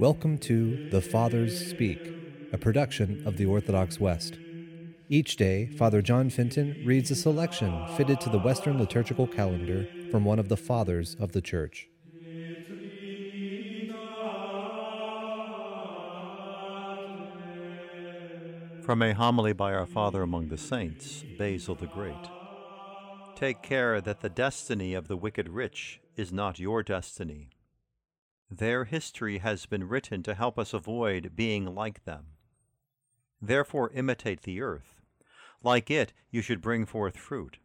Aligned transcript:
Welcome 0.00 0.38
to 0.38 0.88
The 0.88 1.02
Fathers 1.02 1.68
Speak, 1.68 2.00
a 2.54 2.56
production 2.56 3.22
of 3.26 3.36
the 3.36 3.44
Orthodox 3.44 4.00
West. 4.00 4.38
Each 5.10 5.36
day, 5.36 5.66
Father 5.76 6.00
John 6.00 6.30
Fenton 6.30 6.82
reads 6.86 7.10
a 7.10 7.14
selection 7.14 7.86
fitted 7.98 8.18
to 8.22 8.30
the 8.30 8.38
Western 8.38 8.78
liturgical 8.78 9.26
calendar 9.26 9.86
from 10.10 10.24
one 10.24 10.38
of 10.38 10.48
the 10.48 10.56
Fathers 10.56 11.16
of 11.20 11.32
the 11.32 11.42
Church. 11.42 11.90
From 18.82 19.02
a 19.02 19.12
homily 19.12 19.52
by 19.52 19.74
our 19.74 19.84
Father 19.84 20.22
among 20.22 20.48
the 20.48 20.56
Saints, 20.56 21.26
Basil 21.38 21.74
the 21.74 21.86
Great. 21.88 22.30
Take 23.36 23.60
care 23.60 24.00
that 24.00 24.20
the 24.20 24.30
destiny 24.30 24.94
of 24.94 25.08
the 25.08 25.16
wicked 25.18 25.50
rich 25.50 26.00
is 26.16 26.32
not 26.32 26.58
your 26.58 26.82
destiny. 26.82 27.50
Their 28.50 28.84
history 28.84 29.38
has 29.38 29.66
been 29.66 29.88
written 29.88 30.24
to 30.24 30.34
help 30.34 30.58
us 30.58 30.74
avoid 30.74 31.36
being 31.36 31.66
like 31.66 32.04
them. 32.04 32.34
Therefore, 33.40 33.90
imitate 33.94 34.42
the 34.42 34.60
earth. 34.60 35.00
Like 35.62 35.90
it, 35.90 36.12
you 36.30 36.42
should 36.42 36.60
bring 36.60 36.84
forth 36.84 37.16
fruit. 37.16 37.58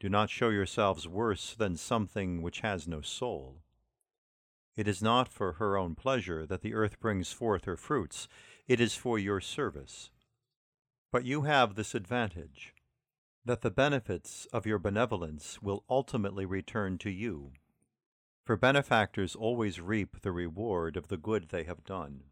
Do 0.00 0.08
not 0.08 0.28
show 0.28 0.48
yourselves 0.48 1.06
worse 1.06 1.54
than 1.54 1.76
something 1.76 2.42
which 2.42 2.60
has 2.60 2.88
no 2.88 3.00
soul. 3.00 3.62
It 4.76 4.88
is 4.88 5.02
not 5.02 5.28
for 5.28 5.54
her 5.54 5.76
own 5.76 5.94
pleasure 5.94 6.46
that 6.46 6.62
the 6.62 6.74
earth 6.74 6.98
brings 7.00 7.32
forth 7.32 7.64
her 7.64 7.76
fruits, 7.76 8.28
it 8.66 8.80
is 8.80 8.94
for 8.94 9.18
your 9.18 9.40
service. 9.40 10.10
But 11.12 11.24
you 11.24 11.42
have 11.42 11.74
this 11.74 11.94
advantage 11.94 12.74
that 13.44 13.62
the 13.62 13.70
benefits 13.70 14.46
of 14.52 14.66
your 14.66 14.78
benevolence 14.78 15.62
will 15.62 15.84
ultimately 15.88 16.44
return 16.44 16.98
to 16.98 17.10
you 17.10 17.52
for 18.48 18.56
benefactors 18.56 19.36
always 19.36 19.78
reap 19.78 20.22
the 20.22 20.32
reward 20.32 20.96
of 20.96 21.08
the 21.08 21.18
good 21.18 21.50
they 21.50 21.64
have 21.64 21.84
done. 21.84 22.22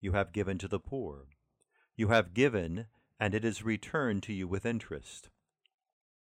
You 0.00 0.12
have 0.12 0.32
given 0.32 0.56
to 0.56 0.66
the 0.66 0.78
poor. 0.78 1.26
You 1.94 2.08
have 2.08 2.32
given, 2.32 2.86
and 3.20 3.34
it 3.34 3.44
is 3.44 3.62
returned 3.62 4.22
to 4.22 4.32
you 4.32 4.48
with 4.48 4.64
interest. 4.64 5.28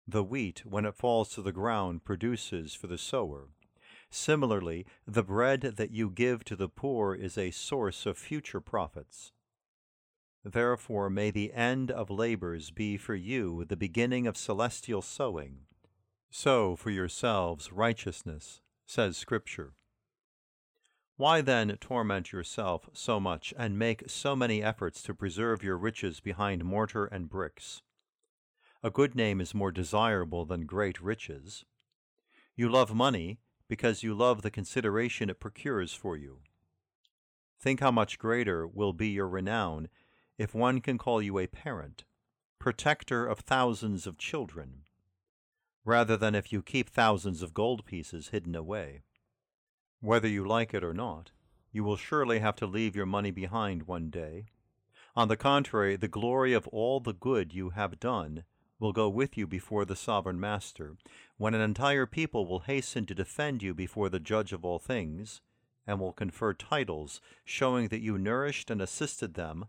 The 0.08 0.24
wheat, 0.24 0.66
when 0.66 0.86
it 0.86 0.96
falls 0.96 1.28
to 1.34 1.40
the 1.40 1.52
ground, 1.52 2.02
produces 2.02 2.74
for 2.74 2.88
the 2.88 2.98
sower. 2.98 3.50
Similarly, 4.10 4.86
the 5.06 5.22
bread 5.22 5.74
that 5.76 5.92
you 5.92 6.10
give 6.10 6.42
to 6.46 6.56
the 6.56 6.68
poor 6.68 7.14
is 7.14 7.38
a 7.38 7.52
source 7.52 8.06
of 8.06 8.18
future 8.18 8.60
profits. 8.60 9.30
Therefore, 10.44 11.08
may 11.08 11.30
the 11.30 11.52
end 11.52 11.92
of 11.92 12.10
labors 12.10 12.72
be 12.72 12.96
for 12.96 13.14
you 13.14 13.64
the 13.68 13.76
beginning 13.76 14.26
of 14.26 14.36
celestial 14.36 15.00
sowing. 15.00 15.63
Sow 16.36 16.74
for 16.74 16.90
yourselves 16.90 17.70
righteousness, 17.70 18.60
says 18.84 19.16
Scripture. 19.16 19.74
Why 21.16 21.40
then 21.40 21.78
torment 21.80 22.32
yourself 22.32 22.88
so 22.92 23.20
much 23.20 23.54
and 23.56 23.78
make 23.78 24.10
so 24.10 24.34
many 24.34 24.60
efforts 24.60 25.00
to 25.04 25.14
preserve 25.14 25.62
your 25.62 25.78
riches 25.78 26.18
behind 26.18 26.64
mortar 26.64 27.04
and 27.04 27.30
bricks? 27.30 27.82
A 28.82 28.90
good 28.90 29.14
name 29.14 29.40
is 29.40 29.54
more 29.54 29.70
desirable 29.70 30.44
than 30.44 30.66
great 30.66 31.00
riches. 31.00 31.64
You 32.56 32.68
love 32.68 32.92
money 32.92 33.38
because 33.68 34.02
you 34.02 34.12
love 34.12 34.42
the 34.42 34.50
consideration 34.50 35.30
it 35.30 35.38
procures 35.38 35.94
for 35.94 36.16
you. 36.16 36.40
Think 37.60 37.78
how 37.78 37.92
much 37.92 38.18
greater 38.18 38.66
will 38.66 38.92
be 38.92 39.10
your 39.10 39.28
renown 39.28 39.88
if 40.36 40.52
one 40.52 40.80
can 40.80 40.98
call 40.98 41.22
you 41.22 41.38
a 41.38 41.46
parent, 41.46 42.02
protector 42.58 43.24
of 43.24 43.38
thousands 43.38 44.04
of 44.04 44.18
children, 44.18 44.83
rather 45.84 46.16
than 46.16 46.34
if 46.34 46.52
you 46.52 46.62
keep 46.62 46.88
thousands 46.88 47.42
of 47.42 47.54
gold 47.54 47.84
pieces 47.84 48.28
hidden 48.28 48.54
away. 48.54 49.02
Whether 50.00 50.28
you 50.28 50.46
like 50.46 50.72
it 50.74 50.84
or 50.84 50.94
not, 50.94 51.30
you 51.72 51.84
will 51.84 51.96
surely 51.96 52.38
have 52.38 52.56
to 52.56 52.66
leave 52.66 52.96
your 52.96 53.06
money 53.06 53.30
behind 53.30 53.82
one 53.86 54.10
day. 54.10 54.46
On 55.16 55.28
the 55.28 55.36
contrary, 55.36 55.96
the 55.96 56.08
glory 56.08 56.52
of 56.52 56.66
all 56.68 57.00
the 57.00 57.12
good 57.12 57.52
you 57.52 57.70
have 57.70 58.00
done 58.00 58.44
will 58.78 58.92
go 58.92 59.08
with 59.08 59.36
you 59.36 59.46
before 59.46 59.84
the 59.84 59.96
sovereign 59.96 60.40
master, 60.40 60.96
when 61.36 61.54
an 61.54 61.60
entire 61.60 62.06
people 62.06 62.46
will 62.46 62.60
hasten 62.60 63.06
to 63.06 63.14
defend 63.14 63.62
you 63.62 63.72
before 63.72 64.08
the 64.08 64.20
judge 64.20 64.52
of 64.52 64.64
all 64.64 64.78
things, 64.78 65.40
and 65.86 66.00
will 66.00 66.12
confer 66.12 66.52
titles 66.52 67.20
showing 67.44 67.88
that 67.88 68.00
you 68.00 68.18
nourished 68.18 68.70
and 68.70 68.80
assisted 68.82 69.34
them, 69.34 69.66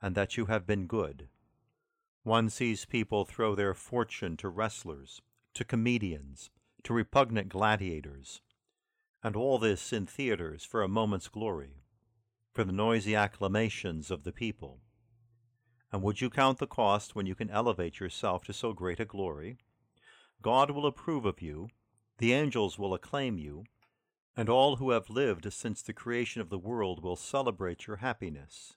and 0.00 0.14
that 0.14 0.36
you 0.36 0.46
have 0.46 0.66
been 0.66 0.86
good. 0.86 1.28
One 2.24 2.50
sees 2.50 2.84
people 2.84 3.24
throw 3.24 3.54
their 3.54 3.74
fortune 3.74 4.36
to 4.38 4.48
wrestlers, 4.48 5.22
to 5.54 5.64
comedians, 5.64 6.50
to 6.84 6.92
repugnant 6.92 7.48
gladiators, 7.48 8.40
and 9.22 9.36
all 9.36 9.58
this 9.58 9.92
in 9.92 10.06
theaters 10.06 10.64
for 10.64 10.82
a 10.82 10.88
moment's 10.88 11.28
glory, 11.28 11.82
for 12.52 12.64
the 12.64 12.72
noisy 12.72 13.14
acclamations 13.14 14.10
of 14.10 14.24
the 14.24 14.32
people. 14.32 14.80
And 15.92 16.02
would 16.02 16.20
you 16.20 16.30
count 16.30 16.58
the 16.58 16.66
cost 16.66 17.14
when 17.14 17.26
you 17.26 17.34
can 17.34 17.50
elevate 17.50 18.00
yourself 18.00 18.44
to 18.44 18.52
so 18.52 18.72
great 18.72 18.98
a 18.98 19.04
glory? 19.04 19.58
God 20.40 20.70
will 20.70 20.86
approve 20.86 21.24
of 21.24 21.42
you, 21.42 21.68
the 22.18 22.32
angels 22.32 22.78
will 22.78 22.94
acclaim 22.94 23.38
you, 23.38 23.64
and 24.36 24.48
all 24.48 24.76
who 24.76 24.90
have 24.90 25.10
lived 25.10 25.52
since 25.52 25.82
the 25.82 25.92
creation 25.92 26.40
of 26.40 26.48
the 26.48 26.58
world 26.58 27.02
will 27.02 27.16
celebrate 27.16 27.86
your 27.86 27.96
happiness. 27.96 28.74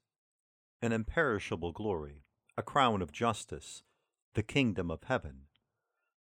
An 0.81 0.91
imperishable 0.91 1.71
glory, 1.71 2.23
a 2.57 2.61
crown 2.61 3.01
of 3.01 3.11
justice, 3.11 3.83
the 4.33 4.43
kingdom 4.43 4.91
of 4.91 5.03
heaven. 5.03 5.43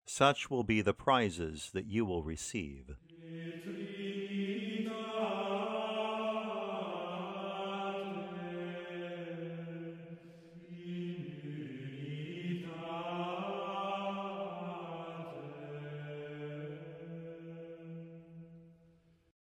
Such 0.06 0.50
will 0.50 0.64
be 0.64 0.80
the 0.82 0.94
prizes 0.94 1.70
that 1.72 1.86
you 1.86 2.04
will 2.04 2.22
receive. 2.22 2.96